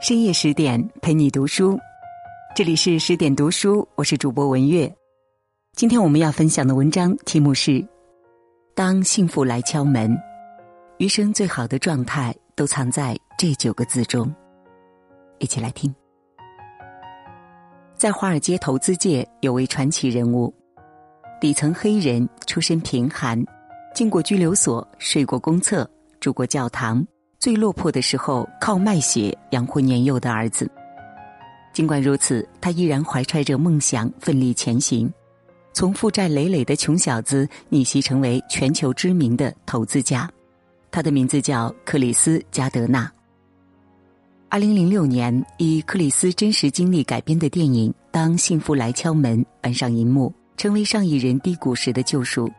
[0.00, 1.78] 深夜十点陪你读书，
[2.56, 4.90] 这里是十点读书，我是主播文月。
[5.76, 7.72] 今天我们要分享的文章题目是
[8.74, 10.10] 《当幸福来敲门》，
[10.96, 14.34] 余生最好的状态都藏在这九个字中。
[15.38, 15.94] 一起来听。
[17.94, 20.50] 在华尔街投资界有位传奇人物，
[21.42, 23.38] 底层黑人，出身贫寒，
[23.94, 25.86] 进过拘留所，睡过公厕，
[26.20, 27.06] 住过教堂。
[27.40, 30.70] 最落魄的时候，靠卖血养活年幼的儿子。
[31.72, 35.10] 尽管如此，他依然怀揣着梦想，奋力前行，
[35.72, 40.30] 从负债累累的穷小子逆袭成为全球知名的投资家。
[40.90, 43.10] 他的名字叫克里斯·加德纳。
[44.50, 52.50] 二零零六年，以克里斯真实经历改编的电影《当幸福来敲门》搬上银幕，成为上亿人低谷时的救赎。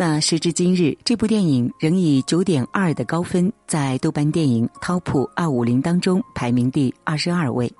[0.00, 7.70] 那时至今日，这部电影仍以九点二的高分在豆瓣电影 TOP 二五零当中排名第二十二位。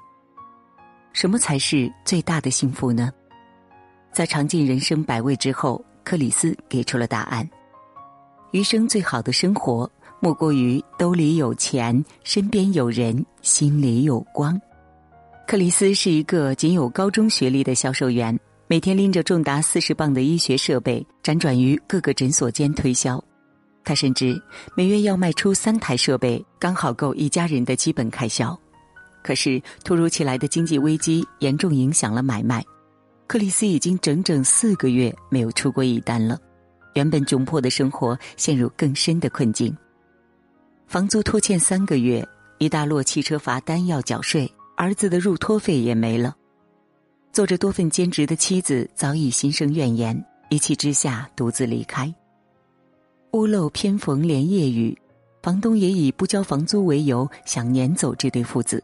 [1.15, 3.10] 什么才是最大的幸福呢？
[4.12, 7.49] 在尝尽人生百味之后，克里斯给出了答案：
[8.51, 9.90] 余生最好的生活，
[10.21, 14.60] 莫过于兜里有钱，身边有人，心里有光。
[15.46, 18.38] 克里斯是一个仅有高中学历的销售员。
[18.71, 23.21] 每天拎着重达四十磅的医学设备，辗转于各个诊所间推销。
[23.82, 24.40] 他甚至
[24.77, 28.57] 每月要卖出三台设备，刚好够一家人的基本开销。
[29.24, 32.65] 可是突如其来的经济危机严重影响了买卖，
[33.27, 36.38] 克里斯已经整整四个月没有出过一单了。
[36.95, 39.77] 原本窘迫的生活陷入更深的困境，
[40.87, 42.24] 房租拖欠三个月，
[42.59, 46.37] 一大摞汽车罚单要缴税，儿子的入托费也没了。
[47.33, 52.13] 做着多份兼职的妻子早已心生怨言，一气之下独自离开。
[53.33, 54.97] 屋漏偏逢连夜雨，
[55.41, 58.83] 房东也以不交房租为由想撵走这对父子。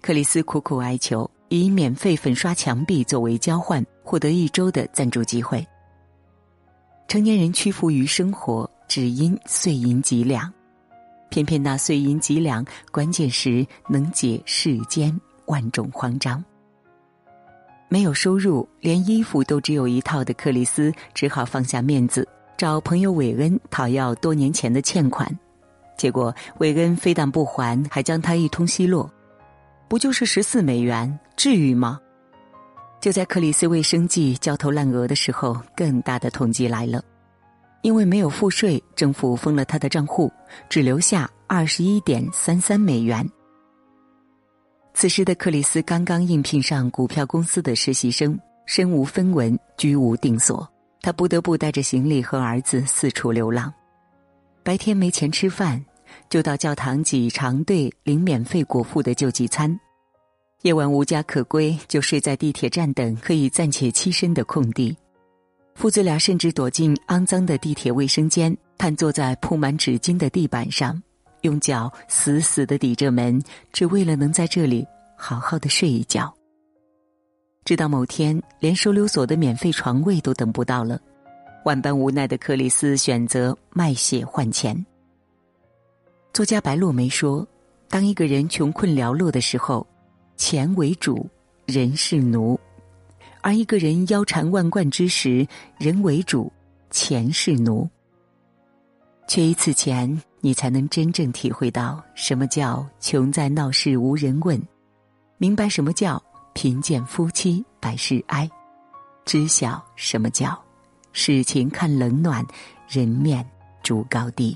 [0.00, 5.66] 克里斯苦苦哀求，以免费粉刷墙壁作为交换，获得一周的赞助机会。
[7.08, 10.52] 成年人屈服于生活，只因碎银几两，
[11.28, 16.42] 偏偏那碎银几两，关键时能解世间万种慌张。
[17.88, 25.28] 没有收入，连衣服都只有一套的克里斯，只好放下面子，找朋友韦恩讨要多年前的欠款。
[25.96, 29.08] 结果韦恩非但不还，还将他一通奚落
[29.86, 32.00] ：“不就是十四美元，至于吗？”
[33.00, 37.04] 就在克里斯为生计焦头烂额的时候，更大的痛击来了，
[37.82, 40.32] 因为没有付税，政府封了他的账户，
[40.68, 43.24] 只留下二十一点三三美元。
[44.94, 50.66] 此时的克里斯刚刚应聘上股票公司的实习生，身无分文，居无定所，
[51.02, 53.72] 他不得不带着行李和儿子四处流浪。
[54.62, 55.84] 白天没钱吃饭，
[56.30, 59.76] 就到教堂挤长队领免费果腹的救济餐；
[60.62, 64.96] 夜晚无家可归，就睡在地铁站等可以暂且栖身的空地。
[65.74, 71.02] 父子俩甚至躲进肮脏的地铁卫生间，瘫坐在铺满纸巾的地板上。
[71.44, 73.40] 用脚死死的抵着门，
[73.70, 76.34] 只为了能在这里好好的睡一觉。
[77.66, 80.98] 直到某天，连收留所的免费床位都等不到了，
[81.64, 84.74] 万般无奈的克里斯选择卖血换钱。
[86.32, 87.46] 作家白落梅说
[87.88, 89.86] ：“当一个人穷困寥落的时候，
[90.36, 91.28] 钱为主，
[91.66, 92.58] 人是奴；
[93.42, 95.46] 而一个人腰缠万贯之时，
[95.78, 96.50] 人为主，
[96.90, 97.88] 钱是奴。
[99.28, 104.60] 缺一次钱。”你才能真正体会到什么叫穷在闹市无人问，
[105.38, 106.22] 明白什么叫
[106.52, 108.46] 贫贱夫妻百事哀，
[109.24, 110.62] 知晓什么叫
[111.12, 112.44] 事情看冷暖，
[112.86, 113.42] 人面
[113.82, 114.54] 逐高低。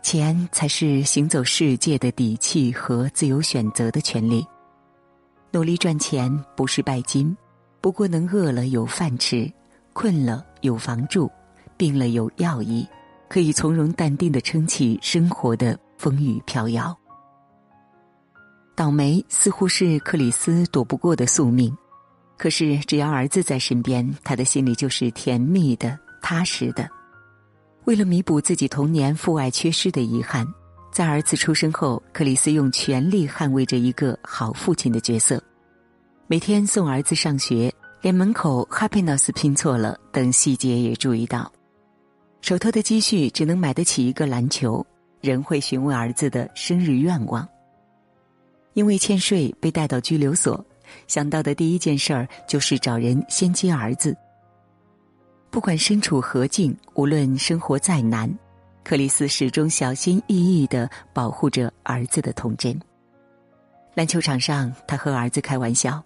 [0.00, 4.42] 钱才是行走世界的底气和自由选择的权利。
[5.50, 7.36] 努力赚钱不是拜金，
[7.82, 9.52] 不过能饿了有饭吃，
[9.92, 11.30] 困了有房住，
[11.76, 12.88] 病了有药医。
[13.28, 16.96] 可以从容淡定的撑起生活的风雨飘摇。
[18.74, 21.74] 倒霉似乎是克里斯躲不过的宿命，
[22.36, 26.88] 可是只要儿子在身边，他的心里就是甜蜜的、踏实的。
[27.84, 30.46] 为了弥补自己童年父爱缺失的遗憾，
[30.92, 35.42] 在儿子出生后，克里斯用全力捍卫着一个好父亲的角色，
[36.26, 37.72] 每天送儿子上学，
[38.02, 41.50] 连门口 “happiness” 拼错了等细节也注意到。
[42.40, 44.84] 手头的积蓄只能买得起一个篮球，
[45.20, 47.46] 仍会询问儿子的生日愿望。
[48.74, 50.64] 因为欠税被带到拘留所，
[51.08, 54.16] 想到的第一件事儿就是找人先接儿子。
[55.50, 58.30] 不管身处何境，无论生活再难，
[58.84, 62.78] 克里斯始终小心翼翼的保护着儿子的童真。
[63.94, 66.02] 篮球场上，他和儿子开玩笑：“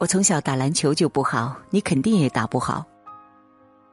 [0.00, 2.84] 我从小打篮球就不好，你肯定也打不好。”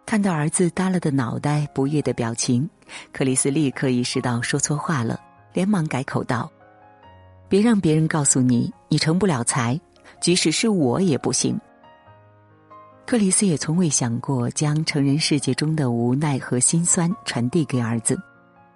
[0.06, 2.70] 看到儿子耷拉的脑袋、不悦的表情，
[3.12, 5.20] 克里斯立刻意识到说错话了，
[5.54, 6.52] 连忙改口道
[7.50, 9.80] ：“别让别人告诉你你成不了才，
[10.22, 11.60] 即使是我也不行。”
[13.08, 18.18] 克里斯也从未想过将成人世界中的无奈和心酸传递给儿子。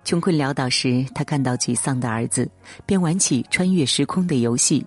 [0.04, 2.50] 穷困潦倒时，他看到沮丧的儿子，
[2.86, 4.86] 便玩起穿越时空的游戏，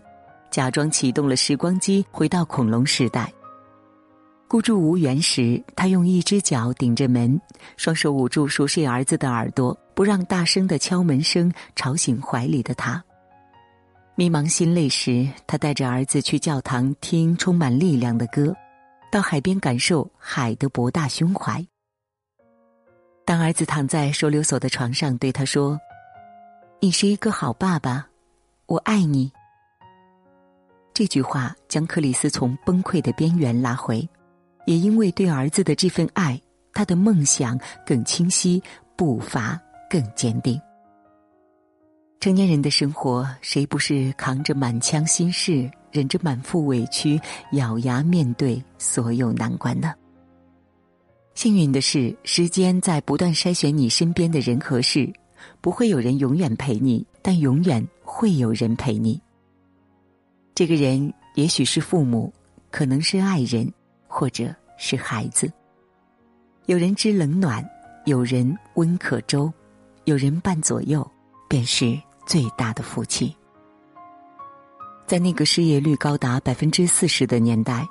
[0.50, 3.32] 假装启动了时光机，回到恐龙时代。
[4.50, 7.40] 孤注无援时，他用一只脚顶着门，
[7.76, 13.00] 双手捂住熟睡儿子的耳朵，不让大声的敲门声吵醒怀里的他。
[14.16, 18.52] 迷茫心累时，他带着儿子去教堂听充满力量的歌。
[19.08, 21.64] 到海边感受海的博大胸怀。
[23.24, 25.78] 当儿子躺在收留所的床上，对他说
[26.82, 28.08] ：“你是一个好爸爸，
[28.66, 29.30] 我爱你。”
[30.92, 34.08] 这句话将克里斯从崩溃的边缘拉回，
[34.66, 36.40] 也因为对儿子的这份爱，
[36.72, 38.62] 他的梦想更清晰，
[38.96, 40.60] 步伐更坚定。
[42.20, 45.70] 成年人的生活，谁不是扛着满腔心事？
[45.90, 47.20] 忍着满腹委屈，
[47.52, 49.92] 咬牙面对所有难关呢。
[51.34, 55.12] 幸运的是，时间在不断筛选你身边的人和事，
[55.60, 59.20] 不会有人永远陪你，但永远会有人陪你。
[60.54, 62.32] 这个人也许是父母，
[62.70, 63.72] 可能是爱人，
[64.10, 65.50] 或者是孩子。
[66.66, 67.64] 有人知冷暖，
[68.04, 69.50] 有人温可周，
[70.04, 71.08] 有人伴左右，
[71.48, 73.34] 便是最大的福气。
[75.06, 77.86] 在那个失业率高达百分之四十的年代，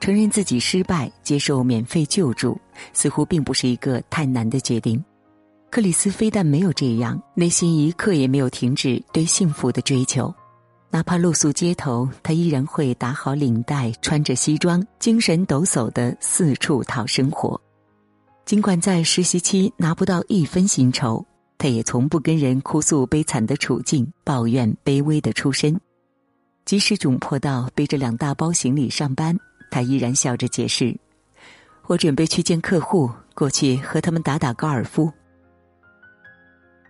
[0.00, 2.58] 承认自己失败、接受免费救助，
[2.92, 5.02] 似乎并不是一个太难的决定。
[5.70, 10.34] 克里斯非但没有这样，内心一刻也没有停止对幸福的追求。
[10.90, 17.60] 哪怕露宿街头，他依然会打好领带，穿着西装，精神抖擞的四处讨生活。
[18.46, 21.22] 尽管在实习期拿不到一分薪酬，
[21.58, 25.78] 他也从不跟人哭诉悲惨的处境，抱怨卑微的出身。
[26.64, 29.38] 即使窘迫到背着两大包行李上班，
[29.70, 30.98] 他依然笑着解释
[31.86, 35.12] ：“我准备去见客户，过去和他们打打高尔夫。”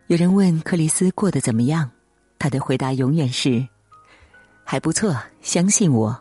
[0.07, 1.91] 有人问克里斯过得怎么样，
[2.39, 3.67] 他的回答永远是
[4.71, 6.15] ：“还不错，相信我。”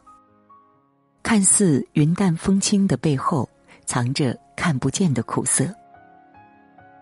[1.21, 3.49] 看似云淡风轻的背后，
[3.85, 5.65] 藏着看不见的苦涩。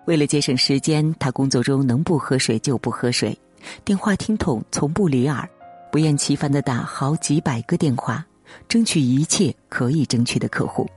[0.07, 3.37] 为了节省时间，他工作中能不喝水就不喝水，
[3.83, 5.47] 电话听筒从不离耳。
[5.91, 8.25] 不厌其烦的打好几百个电话，
[8.67, 10.89] 争取一切可以争取的客户。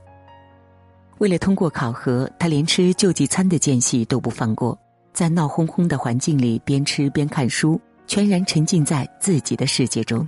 [1.19, 4.75] 为了通过考核，他连吃救济餐的间隙都不放过，
[5.13, 10.27] 在闹哄哄的环境里边吃边看书，全然沉浸在自己的世界中。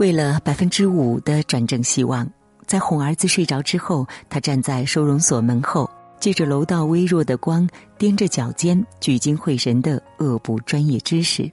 [0.00, 2.26] 为了百分之五的转正希望，
[2.66, 7.68] 在哄儿子睡着之后，他站在收容所门后，借着楼道微弱的光，
[7.98, 11.52] 踮着脚尖，聚精会神的恶补专业知识。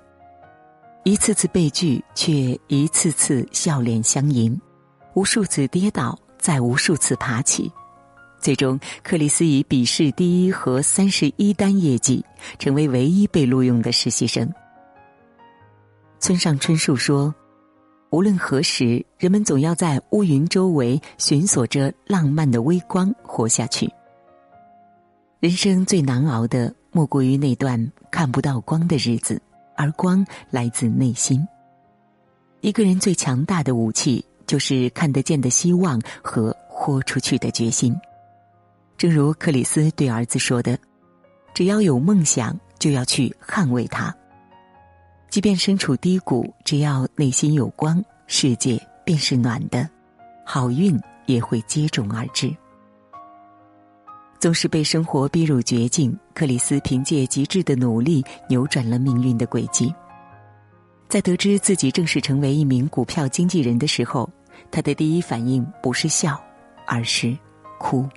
[1.03, 4.57] 一次次被拒，却一次次笑脸相迎；
[5.13, 7.69] 无数次跌倒，再无数次爬起。
[8.39, 12.23] 最终，克里斯以笔试第一和三十一单业绩，
[12.57, 14.49] 成为唯一被录用的实习生。
[16.21, 17.35] 村上春树说
[18.09, 23.91] ：“无论何时，人们总要在乌云周围寻索着浪漫的微光，活下去。
[25.39, 29.41] 人生最难熬的，莫过于那段看不到光的日子。”
[29.79, 31.47] 而光来自内心。
[32.61, 37.95] 一个人最强大的武器，就是看得见的希望和豁出去的决心。
[38.97, 40.75] 正如克里斯对儿子说的
[41.53, 44.11] ：“只要有梦想，就要去捍卫它。
[45.29, 49.87] 即便身处低谷，只要内心有光，世界便是暖的，
[50.45, 52.53] 好运也会接踵而至。”
[54.39, 59.93] 总是被生活逼入绝境，克里斯凭借极致的努力扭转了命运的轨迹。
[61.09, 64.29] 在得知自己正式成为一名股票经纪人的时候，
[64.69, 66.39] 他的第一反应不是笑，
[66.85, 67.35] 而是
[67.79, 68.07] 哭。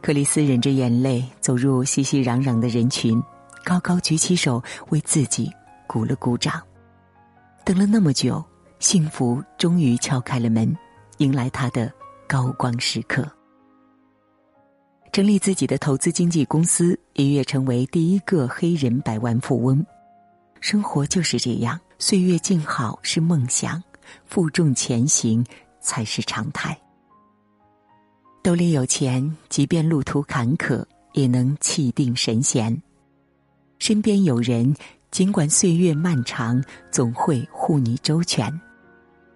[0.00, 3.22] 克里斯忍着眼泪走入熙熙攘攘的人群，
[3.62, 5.48] 高高举起手为自己
[5.92, 6.62] 鼓了鼓掌。
[7.66, 8.42] 等了那么久，
[8.78, 10.74] 幸福终于敲开了门，
[11.18, 11.92] 迎来他的
[12.26, 13.30] 高光时刻。
[15.12, 19.84] 成立自己的投资经纪公司，一跃成为第一个黑人百万富翁。
[20.62, 23.82] 生活就是这样，岁月静好是梦想，
[24.24, 25.44] 负重前行
[25.78, 26.74] 才是常态。
[28.42, 30.82] 兜里有钱，即便路途坎坷，
[31.12, 32.82] 也能气定神闲。
[33.78, 34.74] 身边有人，
[35.12, 38.50] 尽管岁月漫长，总会护你周全。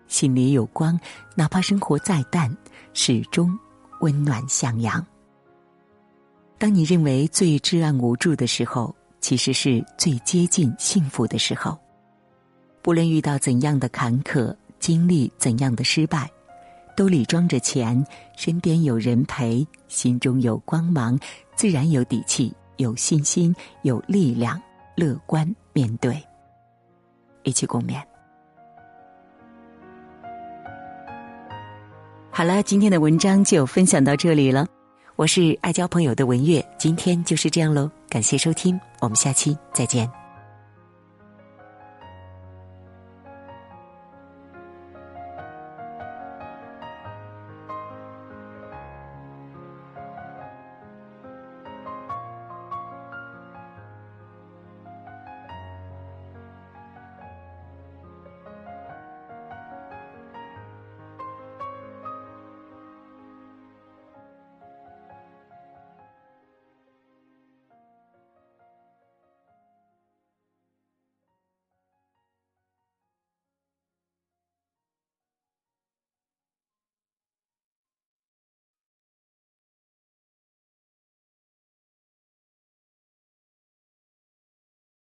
[0.08, 0.98] 心里有光，
[1.34, 2.50] 哪怕生活再淡，
[2.94, 3.54] 始终
[4.00, 5.06] 温暖向阳。
[6.56, 11.78] 当你认为最至暗无助的时候，其实是最接近幸福的时候。
[12.80, 16.30] 不论遇到怎样的坎坷，经历怎样的失败，
[16.96, 18.02] 兜里装着钱，
[18.34, 21.20] 身边有人陪，心中有光芒，
[21.54, 24.58] 自然有底气、有信心、有力量，
[24.94, 26.16] 乐观面对。
[27.42, 28.02] 一起共勉。
[32.30, 34.66] 好了，今天的文章就分享到这里了。
[35.16, 37.90] 我是爱交朋友的文月，今天就是这样喽。
[38.08, 40.25] 感谢收听，我们下期再见。